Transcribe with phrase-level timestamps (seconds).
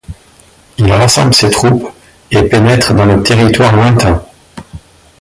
[0.79, 1.87] Il rassemble ses troupes
[2.31, 4.25] et pénètre dans le territoire latin.